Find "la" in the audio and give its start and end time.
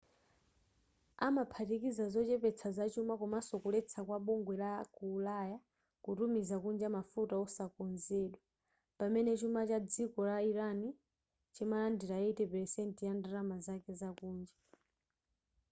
4.61-4.71, 10.29-10.37